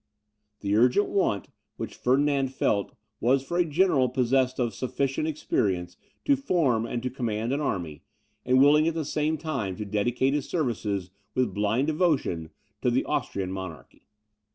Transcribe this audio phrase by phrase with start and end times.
[0.61, 6.35] The urgent want which Ferdinand felt, was for a general possessed of sufficient experience to
[6.35, 8.01] form and to command an army,
[8.43, 12.49] and willing at the same time to dedicate his services, with blind devotion,
[12.81, 14.01] to the Austrian monarchy.